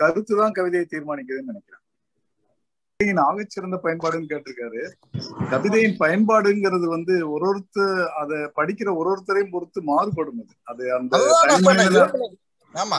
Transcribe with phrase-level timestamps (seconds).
[0.00, 1.82] கருத்து தான் கவிதையை தீர்மானிக்குதுன்னு நினைக்கிறேன்.
[3.00, 4.80] கவிதையின் ஆகச்சிறந்த பயன்பாடுன்னு கேட்டிருக்காரு.
[5.52, 10.52] கவிதையின் பயன்பாடுங்கிறது வந்து ஒரு ஒருத்தர் அதை படிக்கிற ஒரு ஒருத்தரையும் பொறுத்து மாறுபடும் அது.
[10.70, 11.20] அது அந்த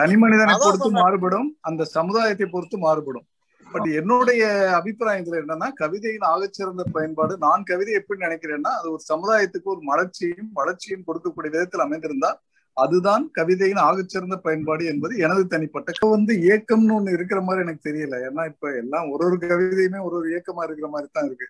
[0.00, 0.90] தனி மனிதன் பொறுத்து.
[1.02, 3.26] மாறுபடும் அந்த சமுதாயத்தை பொறுத்து மாறுபடும்.
[3.66, 4.42] பட் என்னுடைய
[4.78, 10.50] அபிப்பிராயம் இதுல என்னன்னா கவிதையின் ஆகச்சிறந்த பயன்பாடு நான் கவிதை எப்படி நினைக்கிறேன்னா அது ஒரு சமுதாயத்துக்கு ஒரு மலர்ச்சியும்
[10.60, 12.32] வளர்ச்சியும் கொடுக்கக்கூடிய விதத்தில் அமைந்திருந்தா
[12.76, 18.16] அதுதான் கவிதையின் ஆகச்சிறந்த பயன்பாடு என்பது எனது தனிப்பட்ட வந்து இயக்கம்னு ஒண்ணு இருக்கிற மாதிரி எனக்கு தெரியல.
[18.28, 21.48] ஏன்னா இப்ப எல்லாம் ஒரு ஒரு கவிதையுமே ஒரு ஒரு இயக்கமா இருக்கிற மாதிரி தான் இருக்கு.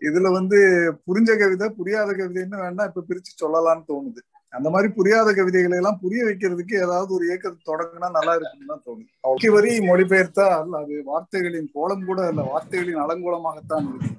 [0.00, 0.58] இதுல வந்து
[1.06, 4.20] புரிஞ்ச கவிதை புரியாத கவிதைன்னு வேணா இப்ப பிரிச்சு சொல்லலாம்னு தோணுது.
[4.52, 9.08] அந்த மாதிரி புரியாத கவிதைகளை எல்லாம் புரிய வைக்கிறதுக்கு ஏதாவது ஒரு இயக்கத்தை தொடங்கினா நல்லா இருக்கும்னு தான் தோணுது.
[9.24, 14.10] அவருக்கு வரி மொழிபெயர்த்தால் அது வார்த்தைகளின் கோலம் கூட அல்ல வார்த்தைகளின் அலங்கோலமாகத்தான் இருக்கு.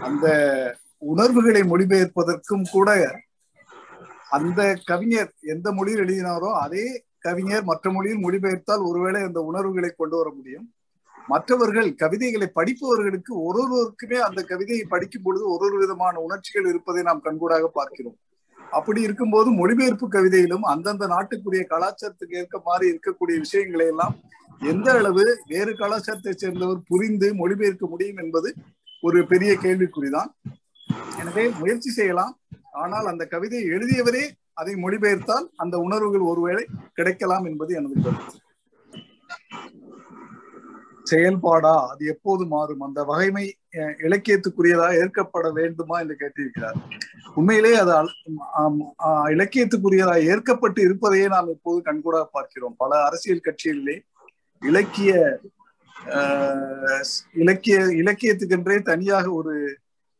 [0.00, 0.26] அந்த
[1.02, 2.88] உணர்வுகளை மொழிபெயர்ப்பதற்கும் கூட
[4.36, 6.84] அந்த கவிஞர் எந்த மொழியில் எழுதினாரோ அதே
[7.26, 10.66] கவிஞர் மற்ற மொழியில் மொழிபெயர்த்தால் ஒருவேளை அந்த உணர்வுகளை கொண்டு வர முடியும்.
[11.28, 17.24] மற்றவர்கள் கவிதைகளை படிப்பவர்களுக்கு ஒரு ஒருவருக்குமே அந்த கவிதையை படிக்கும் பொழுது ஒரு ஒரு விதமான உணர்ச்சிகள் இருப்பதை நாம்
[17.26, 18.16] கண்கூடாக பார்க்கிறோம்.
[18.58, 24.14] அப்படி இருக்கும்போது மொழிபெயர்ப்பு கவிதையிலும் அந்தந்த நாட்டுக்குரிய கலாச்சாரத்துக்கு ஏற்க மாதிரி இருக்கக்கூடிய விஷயங்களை எல்லாம்
[24.72, 28.48] எந்த அளவு வேறு கலாச்சாரத்தை சேர்ந்தவர் புரிந்து மொழிபெயர்க்க முடியும் என்பது
[29.02, 30.30] ஒரு பெரிய கேள்விக்குறிதான்.
[31.20, 32.32] எனவே முயற்சி செய்யலாம்.
[32.72, 38.36] ஆனால் அந்த கவிதையை எழுதியவரே அதை மொழிபெயர்த்தால் அந்த உணர்வுகள் ஒருவேளை கிடைக்கலாம் என்பது எனது கருத்து.
[41.04, 41.88] செயல்பாடா?
[41.90, 42.80] அது எப்போது மாறும்?
[42.80, 44.94] அந்த வகைமை அஹ், இலக்கியத்துக்குரியதா?
[44.94, 46.78] ஏற்கப்பட வேண்டுமா என்று கேட்டிருக்கிறார்.
[47.34, 47.92] உண்மையிலே அது
[48.56, 48.78] ஆஹ்,
[49.28, 50.26] இலக்கியத்துக்குரியதா?
[50.26, 52.76] ஏற்கப்பட்டு இருப்பதையே நாம் இப்போது கண்கூடாக பார்க்கிறோம்.
[52.76, 53.96] பல அரசியல் கட்சிகளிலே
[54.62, 55.12] இலக்கிய
[56.12, 57.02] ஆஹ்,
[57.34, 59.54] இலக்கிய இலக்கியத்துக்கென்றே தனியாக ஒரு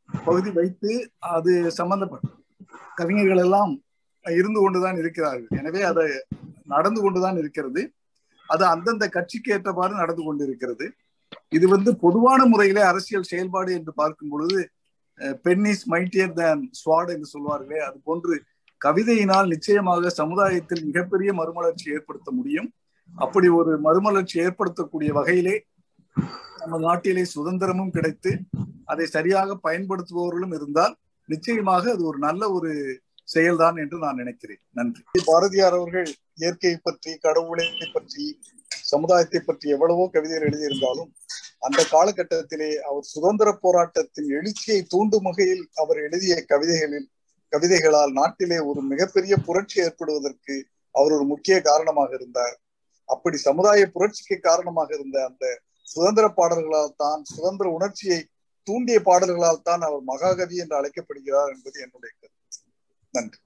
[0.09, 2.29] பகுதி வைத்து அது சம்பந்தப்பட்ட
[3.01, 3.73] கவிஞர்கள் எல்லாம்
[4.25, 5.53] இருந்து கொண்டுதான் இருக்கிறார்கள்.
[5.61, 6.05] எனவே அது
[6.75, 7.83] நடந்து கொண்டுதான் இருக்கிறது.
[8.49, 10.87] அது அந்தந்த கட்சிக்கு ஏற்றவாறு நடந்து கொண்டிருக்கிறது.
[11.57, 14.61] இது வந்து பொதுவான முறையிலே அரசியல் செயல்பாடு என்று பார்க்கும் பொழுது
[15.47, 18.35] pen is mightier than sword என்று சொல்வார்களே அது போன்று
[18.81, 22.69] கவிதையினால் நிச்சயமாக சமுதாயத்தில் மிகப்பெரிய மறுமலர்ச்சி ஏற்படுத்த முடியும்.
[23.25, 25.57] அப்படி ஒரு மறுமலர்ச்சி ஏற்படுத்தக்கூடிய வகையிலே
[26.61, 28.33] நம்ம நாட்டிலே சுதந்திரமும் கிடைத்து
[28.93, 30.95] அதை சரியாக பயன்படுத்துபவர்களும் இருந்தால்
[31.33, 32.71] நிச்சயமாக அது ஒரு நல்ல ஒரு
[33.29, 34.61] செயல்தான் என்று நான் நினைக்கிறேன்.
[34.79, 35.03] நன்றி.
[35.29, 36.09] பாரதியார் அவர்கள்
[36.43, 38.25] இயற்கையை பற்றி கடவுளை பற்றி
[38.93, 41.11] சமுதாயத்தை பற்றி எவ்வளவோ கவிதைகள் எழுதியிருந்தாலும்
[41.67, 47.09] அந்த காலகட்டத்திலே அவர் சுதந்திர போராட்டத்தின் எழுச்சியை தூண்டும் வகையில் அவர் எழுதிய கவிதைகளில்
[47.53, 50.57] கவிதைகளால் நாட்டிலே ஒரு மிகப்பெரிய புரட்சி ஏற்படுவதற்கு
[50.95, 52.55] அவர் ஒரு முக்கிய காரணமாக இருந்தார்.
[53.09, 55.45] அப்படி சமுதாய புரட்சிக்கு காரணமாக இருந்த அந்த
[55.89, 58.21] சுதந்திர பாடல்களால் தான் சுதந்திர உணர்ச்சியை
[58.71, 62.59] தூண்டிய பாடல்களால் தான் அவர் மகாகவி என்று அழைக்கப்படுகிறார் என்பது என்னுடைய கருத்து.
[63.15, 63.41] நன்றி.